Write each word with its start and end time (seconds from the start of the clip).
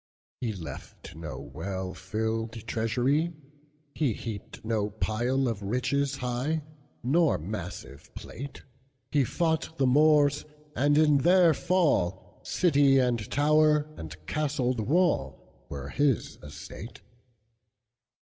He 0.39 0.51
left 0.51 1.13
no 1.13 1.37
well 1.39 1.93
filled 1.93 2.53
treasury, 2.65 3.33
He 3.93 4.13
heaped 4.13 4.65
no 4.65 4.89
pile 4.89 5.47
of 5.47 5.61
riches 5.61 6.15
high, 6.17 6.63
Nor 7.03 7.37
massive 7.37 8.09
plate; 8.15 8.63
He 9.11 9.23
fought 9.23 9.77
the 9.77 9.85
Moors, 9.85 10.43
and, 10.75 10.97
in 10.97 11.19
their 11.19 11.53
fall, 11.53 12.41
City 12.41 12.97
and 12.97 13.29
tower 13.29 13.93
and 13.95 14.15
castled 14.25 14.79
wallWere 14.87 15.91
his 15.91 16.39
estate. 16.41 17.01